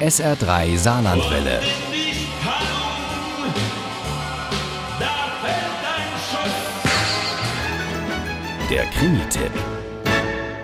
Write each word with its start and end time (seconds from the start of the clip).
SR3 0.00 0.76
Saarlandwelle. 0.76 1.60
Der 8.68 8.84
Krimi-Tipp. 8.86 9.52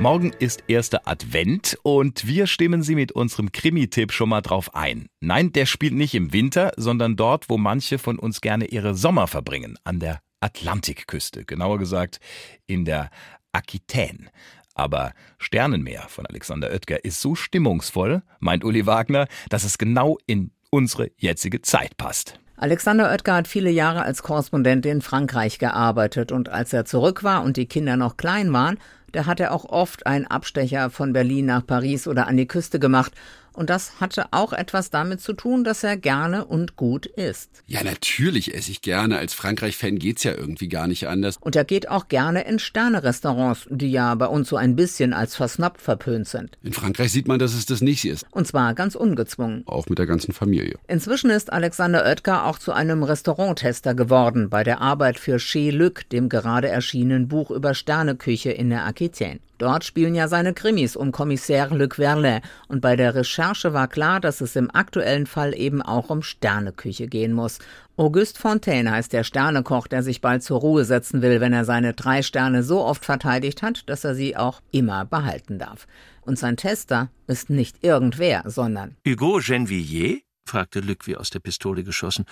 Morgen 0.00 0.32
ist 0.40 0.64
erster 0.66 1.02
Advent 1.06 1.78
und 1.84 2.26
wir 2.26 2.48
stimmen 2.48 2.82
Sie 2.82 2.96
mit 2.96 3.12
unserem 3.12 3.52
Krimi-Tipp 3.52 4.12
schon 4.12 4.28
mal 4.28 4.40
drauf 4.40 4.74
ein. 4.74 5.06
Nein, 5.20 5.52
der 5.52 5.66
spielt 5.66 5.94
nicht 5.94 6.14
im 6.14 6.32
Winter, 6.32 6.72
sondern 6.76 7.14
dort, 7.14 7.48
wo 7.48 7.58
manche 7.58 7.98
von 7.98 8.18
uns 8.18 8.40
gerne 8.40 8.66
ihre 8.66 8.96
Sommer 8.96 9.28
verbringen, 9.28 9.78
an 9.84 10.00
der 10.00 10.20
Atlantikküste, 10.40 11.44
genauer 11.44 11.78
gesagt 11.78 12.18
in 12.66 12.84
der 12.84 13.08
Aquitaine. 13.52 14.30
Aber 14.74 15.12
Sternenmeer 15.38 16.06
von 16.08 16.26
Alexander 16.26 16.70
Oetker 16.70 17.04
ist 17.04 17.20
so 17.20 17.34
stimmungsvoll, 17.34 18.22
meint 18.40 18.64
Uli 18.64 18.86
Wagner, 18.86 19.26
dass 19.48 19.64
es 19.64 19.78
genau 19.78 20.18
in 20.26 20.50
unsere 20.70 21.10
jetzige 21.16 21.62
Zeit 21.62 21.96
passt. 21.96 22.38
Alexander 22.56 23.10
Oetker 23.10 23.34
hat 23.34 23.48
viele 23.48 23.70
Jahre 23.70 24.02
als 24.02 24.22
Korrespondent 24.22 24.86
in 24.86 25.02
Frankreich 25.02 25.58
gearbeitet 25.58 26.30
und 26.30 26.48
als 26.48 26.72
er 26.72 26.84
zurück 26.84 27.24
war 27.24 27.42
und 27.42 27.56
die 27.56 27.66
Kinder 27.66 27.96
noch 27.96 28.16
klein 28.16 28.52
waren, 28.52 28.78
da 29.12 29.26
hat 29.26 29.40
er 29.40 29.52
auch 29.52 29.64
oft 29.64 30.06
einen 30.06 30.26
Abstecher 30.26 30.90
von 30.90 31.12
Berlin 31.12 31.46
nach 31.46 31.66
Paris 31.66 32.06
oder 32.06 32.26
an 32.26 32.36
die 32.36 32.46
Küste 32.46 32.78
gemacht 32.78 33.12
und 33.54 33.68
das 33.70 34.00
hatte 34.00 34.26
auch 34.30 34.52
etwas 34.52 34.90
damit 34.90 35.20
zu 35.20 35.34
tun, 35.34 35.64
dass 35.64 35.84
er 35.84 35.96
gerne 35.96 36.44
und 36.44 36.76
gut 36.76 37.06
isst. 37.06 37.62
Ja, 37.66 37.82
natürlich 37.84 38.54
esse 38.54 38.70
ich 38.70 38.80
gerne. 38.82 39.18
Als 39.18 39.34
Frankreich-Fan 39.34 39.98
geht's 39.98 40.24
ja 40.24 40.32
irgendwie 40.32 40.68
gar 40.68 40.86
nicht 40.86 41.06
anders. 41.06 41.36
Und 41.38 41.54
er 41.54 41.64
geht 41.64 41.88
auch 41.88 42.08
gerne 42.08 42.44
in 42.44 42.58
Sterne-Restaurants, 42.58 43.66
die 43.70 43.90
ja 43.90 44.14
bei 44.14 44.26
uns 44.26 44.48
so 44.48 44.56
ein 44.56 44.74
bisschen 44.76 45.12
als 45.12 45.36
versnappt 45.36 45.80
verpönt 45.80 46.28
sind. 46.28 46.56
In 46.62 46.72
Frankreich 46.72 47.12
sieht 47.12 47.28
man, 47.28 47.38
dass 47.38 47.54
es 47.54 47.66
das 47.66 47.82
nicht 47.82 48.04
ist. 48.04 48.24
Und 48.30 48.46
zwar 48.46 48.74
ganz 48.74 48.94
ungezwungen. 48.94 49.64
Auch 49.66 49.88
mit 49.88 49.98
der 49.98 50.06
ganzen 50.06 50.32
Familie. 50.32 50.78
Inzwischen 50.88 51.30
ist 51.30 51.52
Alexander 51.52 52.04
Oetker 52.04 52.46
auch 52.46 52.58
zu 52.58 52.72
einem 52.72 53.02
Restauranttester 53.02 53.94
geworden 53.94 54.48
bei 54.48 54.64
der 54.64 54.80
Arbeit 54.80 55.18
für 55.18 55.38
Chez 55.38 55.72
Luc, 55.72 56.08
dem 56.10 56.28
gerade 56.28 56.68
erschienenen 56.68 57.28
Buch 57.28 57.50
über 57.50 57.74
Sterneküche 57.74 58.50
in 58.50 58.70
der 58.70 58.84
Aquitaine. 59.02 59.40
Dort 59.58 59.84
spielen 59.84 60.14
ja 60.14 60.28
seine 60.28 60.54
Krimis 60.54 60.96
um 60.96 61.12
Kommissär 61.12 61.68
Luc 61.70 61.96
Verlin 61.96 62.40
und 62.68 62.80
bei 62.80 62.96
der 62.96 63.14
Recherche 63.14 63.72
war 63.72 63.88
klar, 63.88 64.20
dass 64.20 64.40
es 64.40 64.56
im 64.56 64.70
aktuellen 64.70 65.26
Fall 65.26 65.56
eben 65.56 65.82
auch 65.82 66.10
um 66.10 66.22
Sterneküche 66.22 67.06
gehen 67.08 67.32
muss. 67.32 67.58
Auguste 67.96 68.40
Fontaine 68.40 68.90
heißt 68.90 69.12
der 69.12 69.24
Sternekoch, 69.24 69.86
der 69.86 70.02
sich 70.02 70.20
bald 70.20 70.42
zur 70.42 70.60
Ruhe 70.60 70.84
setzen 70.84 71.22
will, 71.22 71.40
wenn 71.40 71.52
er 71.52 71.64
seine 71.64 71.94
drei 71.94 72.22
Sterne 72.22 72.62
so 72.62 72.80
oft 72.84 73.04
verteidigt 73.04 73.62
hat, 73.62 73.88
dass 73.88 74.04
er 74.04 74.14
sie 74.14 74.36
auch 74.36 74.60
immer 74.70 75.04
behalten 75.04 75.58
darf. 75.58 75.86
Und 76.22 76.38
sein 76.38 76.56
Tester 76.56 77.10
ist 77.26 77.50
nicht 77.50 77.84
irgendwer, 77.84 78.44
sondern 78.46 78.96
Hugo 79.06 79.40
Genvilliers? 79.42 80.20
fragte 80.46 80.80
Luc 80.80 81.06
wie 81.06 81.16
aus 81.16 81.30
der 81.30 81.40
Pistole 81.40 81.84
geschossen. 81.84 82.24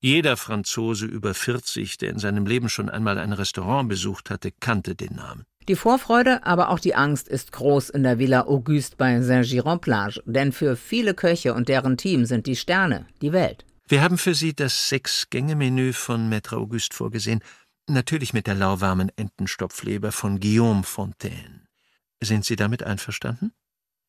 Jeder 0.00 0.36
Franzose 0.36 1.06
über 1.06 1.32
40, 1.32 1.96
der 1.98 2.10
in 2.10 2.18
seinem 2.18 2.46
Leben 2.46 2.68
schon 2.68 2.90
einmal 2.90 3.18
ein 3.18 3.32
Restaurant 3.32 3.88
besucht 3.88 4.30
hatte, 4.30 4.50
kannte 4.58 4.94
den 4.96 5.14
Namen. 5.14 5.44
Die 5.68 5.76
Vorfreude, 5.76 6.44
aber 6.44 6.70
auch 6.70 6.80
die 6.80 6.94
Angst 6.94 7.28
ist 7.28 7.52
groß 7.52 7.90
in 7.90 8.02
der 8.02 8.18
Villa 8.18 8.46
Auguste 8.46 8.96
bei 8.96 9.20
Saint-Giron-Plage, 9.20 10.22
denn 10.26 10.52
für 10.52 10.76
viele 10.76 11.14
Köche 11.14 11.54
und 11.54 11.68
deren 11.68 11.96
Team 11.96 12.24
sind 12.24 12.46
die 12.46 12.56
Sterne 12.56 13.06
die 13.20 13.32
Welt. 13.32 13.64
Wir 13.86 14.02
haben 14.02 14.18
für 14.18 14.34
Sie 14.34 14.54
das 14.54 14.88
Sechs-Gänge-Menü 14.88 15.92
von 15.92 16.32
Maître 16.32 16.56
Auguste 16.56 16.96
vorgesehen, 16.96 17.40
natürlich 17.88 18.32
mit 18.32 18.46
der 18.46 18.54
lauwarmen 18.54 19.10
Entenstopfleber 19.16 20.12
von 20.12 20.40
Guillaume 20.40 20.82
Fontaine. 20.82 21.66
Sind 22.20 22.44
Sie 22.44 22.56
damit 22.56 22.82
einverstanden? 22.82 23.52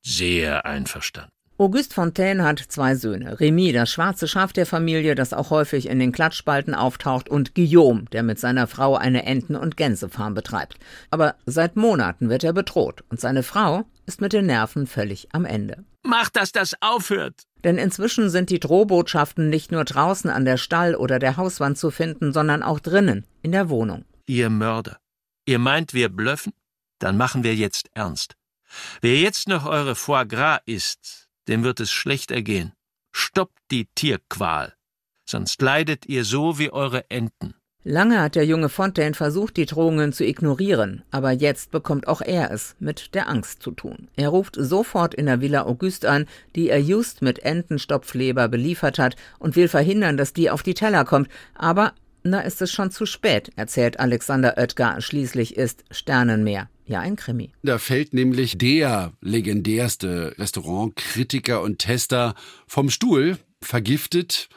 Sehr 0.01 0.65
einverstanden. 0.65 1.31
Auguste 1.59 1.93
Fontaine 1.93 2.43
hat 2.43 2.59
zwei 2.59 2.95
Söhne. 2.95 3.39
Remy, 3.39 3.73
das 3.73 3.91
schwarze 3.91 4.27
Schaf 4.27 4.53
der 4.53 4.65
Familie, 4.65 5.13
das 5.13 5.33
auch 5.33 5.51
häufig 5.51 5.87
in 5.87 5.99
den 5.99 6.11
Klatschspalten 6.11 6.73
auftaucht, 6.73 7.29
und 7.29 7.53
Guillaume, 7.53 8.05
der 8.11 8.23
mit 8.23 8.39
seiner 8.39 8.65
Frau 8.65 8.95
eine 8.95 9.25
Enten- 9.25 9.55
und 9.55 9.77
Gänsefarm 9.77 10.33
betreibt. 10.33 10.77
Aber 11.11 11.35
seit 11.45 11.75
Monaten 11.75 12.29
wird 12.29 12.43
er 12.43 12.53
bedroht 12.53 13.03
und 13.09 13.21
seine 13.21 13.43
Frau 13.43 13.85
ist 14.07 14.19
mit 14.19 14.33
den 14.33 14.47
Nerven 14.47 14.87
völlig 14.87 15.27
am 15.31 15.45
Ende. 15.45 15.85
Mach, 16.01 16.29
dass 16.29 16.51
das 16.51 16.73
aufhört! 16.81 17.43
Denn 17.63 17.77
inzwischen 17.77 18.29
sind 18.29 18.49
die 18.49 18.59
Drohbotschaften 18.59 19.49
nicht 19.49 19.71
nur 19.71 19.85
draußen 19.85 20.29
an 20.29 20.45
der 20.45 20.57
Stall 20.57 20.95
oder 20.95 21.19
der 21.19 21.37
Hauswand 21.37 21.77
zu 21.77 21.91
finden, 21.91 22.33
sondern 22.33 22.63
auch 22.63 22.79
drinnen, 22.79 23.25
in 23.41 23.51
der 23.51 23.69
Wohnung. 23.69 24.05
Ihr 24.25 24.49
Mörder. 24.49 24.97
Ihr 25.45 25.59
meint, 25.59 25.93
wir 25.93 26.09
blöffen? 26.09 26.53
Dann 26.99 27.15
machen 27.15 27.43
wir 27.43 27.55
jetzt 27.55 27.89
ernst. 27.93 28.35
Wer 29.01 29.17
jetzt 29.17 29.47
noch 29.47 29.65
eure 29.65 29.95
Foie 29.95 30.25
Gras 30.25 30.59
isst, 30.65 31.22
dem 31.47 31.63
wird 31.63 31.79
es 31.79 31.91
schlecht 31.91 32.31
ergehen. 32.31 32.73
Stoppt 33.11 33.59
die 33.71 33.87
Tierqual, 33.95 34.73
sonst 35.25 35.61
leidet 35.61 36.05
ihr 36.07 36.25
so 36.25 36.57
wie 36.57 36.71
eure 36.71 37.09
Enten. 37.09 37.55
Lange 37.85 38.21
hat 38.21 38.35
der 38.35 38.45
junge 38.45 38.69
Fontaine 38.69 39.13
versucht, 39.13 39.57
die 39.57 39.65
Drohungen 39.65 40.13
zu 40.13 40.25
ignorieren, 40.25 41.03
aber 41.11 41.31
jetzt 41.31 41.69
bekommt 41.69 42.07
auch 42.07 42.21
er 42.21 42.49
es 42.49 42.77
mit 42.79 43.13
der 43.13 43.27
Angst 43.27 43.61
zu 43.61 43.71
tun. 43.71 44.07
Er 44.15 44.29
ruft 44.29 44.55
sofort 44.57 45.13
in 45.13 45.25
der 45.25 45.41
Villa 45.41 45.63
Auguste 45.65 46.09
an, 46.09 46.25
die 46.55 46.69
er 46.69 46.79
just 46.79 47.21
mit 47.21 47.39
Entenstopfleber 47.39 48.47
beliefert 48.47 48.99
hat 48.99 49.17
und 49.37 49.57
will 49.57 49.67
verhindern, 49.67 50.15
dass 50.15 50.31
die 50.31 50.49
auf 50.49 50.63
die 50.63 50.75
Teller 50.75 51.03
kommt, 51.03 51.27
aber 51.55 51.93
na 52.23 52.41
ist 52.41 52.61
es 52.61 52.71
schon 52.71 52.91
zu 52.91 53.05
spät, 53.05 53.51
erzählt 53.55 53.99
Alexander 53.99 54.57
Oetker, 54.57 55.01
schließlich 55.01 55.55
ist 55.57 55.83
Sternenmeer 55.91 56.69
ja 56.85 56.99
ein 56.99 57.15
Krimi. 57.15 57.51
Da 57.63 57.77
fällt 57.77 58.13
nämlich 58.13 58.57
der 58.57 59.13
legendärste 59.21 60.35
Restaurantkritiker 60.37 61.61
und 61.61 61.79
Tester 61.79 62.35
vom 62.67 62.89
Stuhl, 62.89 63.37
vergiftet 63.61 64.49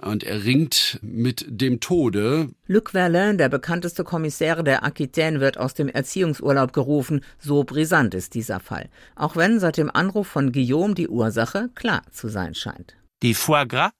und 0.00 0.24
er 0.24 0.44
ringt 0.44 0.98
mit 1.02 1.44
dem 1.48 1.80
Tode. 1.80 2.48
Luc 2.66 2.90
Verlin, 2.90 3.36
der 3.36 3.48
bekannteste 3.48 4.04
Kommissär 4.04 4.62
der 4.62 4.84
Aquitaine, 4.84 5.40
wird 5.40 5.58
aus 5.58 5.74
dem 5.74 5.88
Erziehungsurlaub 5.88 6.72
gerufen. 6.72 7.22
So 7.38 7.64
brisant 7.64 8.14
ist 8.14 8.34
dieser 8.34 8.58
Fall. 8.58 8.88
Auch 9.16 9.36
wenn 9.36 9.60
seit 9.60 9.76
dem 9.76 9.90
Anruf 9.90 10.28
von 10.28 10.50
Guillaume 10.52 10.94
die 10.94 11.08
Ursache 11.08 11.70
klar 11.74 12.02
zu 12.10 12.28
sein 12.28 12.54
scheint. 12.54 12.96
Die 13.22 13.34
Foie 13.34 13.66
Gras? 13.66 13.92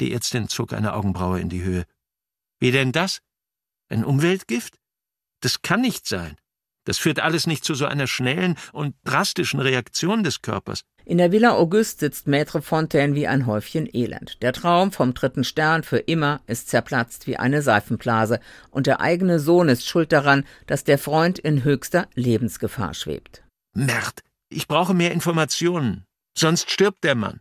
Die 0.00 0.12
Ärztin 0.12 0.48
zog 0.48 0.72
eine 0.72 0.94
Augenbraue 0.94 1.38
in 1.38 1.50
die 1.50 1.62
Höhe. 1.62 1.84
Wie 2.60 2.70
denn 2.70 2.92
das? 2.92 3.20
Ein 3.88 4.04
Umweltgift? 4.04 4.78
Das 5.40 5.62
kann 5.62 5.80
nicht 5.80 6.06
sein. 6.06 6.36
Das 6.84 6.98
führt 6.98 7.20
alles 7.20 7.46
nicht 7.46 7.64
zu 7.64 7.74
so 7.74 7.84
einer 7.86 8.06
schnellen 8.06 8.56
und 8.72 8.94
drastischen 9.04 9.60
Reaktion 9.60 10.22
des 10.22 10.40
Körpers. 10.40 10.82
In 11.04 11.18
der 11.18 11.32
Villa 11.32 11.52
Auguste 11.52 12.00
sitzt 12.00 12.26
Maître 12.26 12.62
Fontaine 12.62 13.14
wie 13.14 13.26
ein 13.26 13.46
Häufchen 13.46 13.88
Elend. 13.92 14.42
Der 14.42 14.52
Traum 14.52 14.92
vom 14.92 15.12
dritten 15.12 15.44
Stern 15.44 15.82
für 15.82 15.98
immer 15.98 16.40
ist 16.46 16.68
zerplatzt 16.68 17.26
wie 17.26 17.36
eine 17.36 17.60
Seifenblase 17.62 18.40
und 18.70 18.86
der 18.86 19.00
eigene 19.00 19.40
Sohn 19.40 19.68
ist 19.68 19.86
schuld 19.86 20.12
daran, 20.12 20.44
dass 20.66 20.84
der 20.84 20.98
Freund 20.98 21.38
in 21.38 21.64
höchster 21.64 22.08
Lebensgefahr 22.14 22.94
schwebt. 22.94 23.42
Mert, 23.74 24.22
ich 24.48 24.68
brauche 24.68 24.94
mehr 24.94 25.12
Informationen. 25.12 26.04
Sonst 26.38 26.70
stirbt 26.70 27.02
der 27.02 27.14
Mann. 27.14 27.40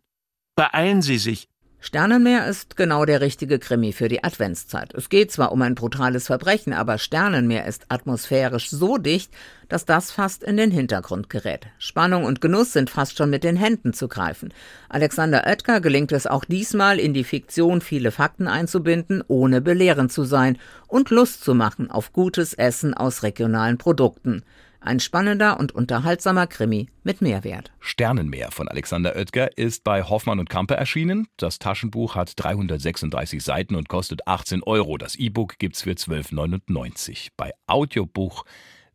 Beeilen 0.56 1.02
Sie 1.02 1.18
sich. 1.18 1.47
Sternenmeer 1.85 2.47
ist 2.47 2.78
genau 2.78 3.06
der 3.06 3.22
richtige 3.22 3.59
Krimi 3.59 3.94
für 3.94 4.07
die 4.07 4.23
Adventszeit. 4.23 4.96
Es 4.96 5.07
geht 5.07 5.31
zwar 5.31 5.51
um 5.51 5.62
ein 5.62 5.75
brutales 5.75 6.25
Verbrechen, 6.25 6.73
aber 6.73 6.97
Sternenmeer 6.97 7.68
ist 7.68 7.85
atmosphärisch 7.90 8.72
so 8.72 8.97
dicht, 8.97 9.31
dass 9.69 9.85
das 9.85 10.12
fast 10.12 10.44
in 10.44 10.57
den 10.57 10.72
Hintergrund 10.72 11.29
gerät. 11.29 11.68
Spannung 11.78 12.23
und 12.23 12.41
Genuss 12.41 12.73
sind 12.73 12.90
fast 12.90 13.19
schon 13.19 13.29
mit 13.29 13.44
den 13.44 13.56
Händen 13.56 13.94
zu 13.94 14.07
greifen. 14.07 14.51
Alexander 14.90 15.46
Oetker 15.46 15.79
gelingt 15.79 16.12
es 16.12 16.25
auch 16.25 16.44
diesmal, 16.44 17.00
in 17.00 17.13
die 17.13 17.23
Fiktion 17.23 17.81
viele 17.81 18.09
Fakten 18.09 18.47
einzubinden, 18.47 19.23
ohne 19.28 19.62
belehrend 19.62 20.12
zu 20.12 20.23
sein 20.23 20.57
und 20.88 21.12
Lust 21.12 21.44
zu 21.44 21.53
machen 21.53 21.91
auf 21.91 22.13
gutes 22.13 22.56
Essen 22.56 22.96
aus 22.96 23.22
regionalen 23.22 23.78
Produkten. 23.78 24.41
Ein 24.85 25.00
spannender 25.00 25.59
und 25.59 25.72
unterhaltsamer 25.72 26.46
Krimi 26.46 26.90
mit 27.01 27.19
Mehrwert. 27.19 27.72
Sternenmeer 27.79 28.51
von 28.51 28.68
Alexander 28.68 29.16
Oetker 29.16 29.58
ist 29.58 29.84
bei 29.84 30.03
Hoffmann 30.03 30.40
und 30.40 30.47
Kampe 30.47 30.76
erschienen. 30.76 31.28
Das 31.37 31.58
Taschenbuch 31.58 32.14
hat 32.14 32.34
336 32.35 33.43
Seiten 33.43 33.73
und 33.73 33.90
kostet 33.90 34.28
18 34.28 34.61
Euro. 34.61 34.99
Das 34.99 35.16
E-Book 35.16 35.58
gibt's 35.58 35.82
für 35.82 35.93
12,99. 35.93 37.29
Bei 37.35 37.53
Audiobuch 37.66 38.46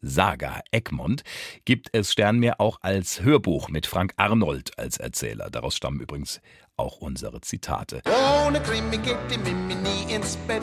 Saga 0.00 0.60
Egmont 0.70 1.25
gibt 1.64 1.88
es 1.93 2.12
Sternmeer 2.12 2.60
auch 2.60 2.78
als 2.82 3.22
Hörbuch 3.22 3.69
mit 3.69 3.86
Frank 3.86 4.12
Arnold 4.16 4.78
als 4.78 4.96
Erzähler. 4.96 5.50
Daraus 5.50 5.75
stammen 5.75 5.98
übrigens 5.98 6.40
auch 6.76 6.98
unsere 6.98 7.40
Zitate. 7.40 8.00
Ohne 8.46 8.60
Krimi 8.60 8.96
geht 8.98 9.19
die 9.28 9.38
Mimi 9.38 9.75
nie 9.75 10.14
ins 10.14 10.36
Bett. 10.46 10.62